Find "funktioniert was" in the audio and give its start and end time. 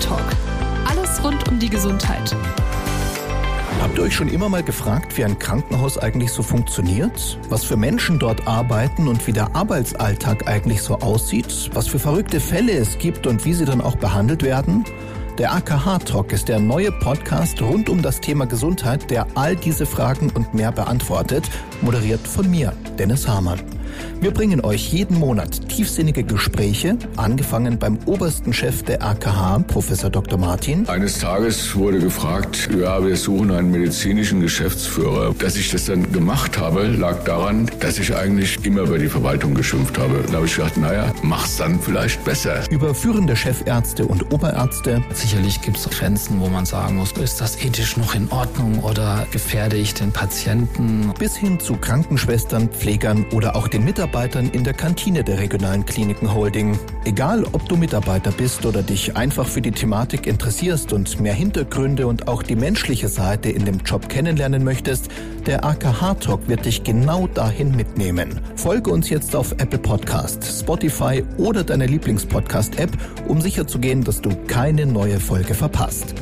6.42-7.64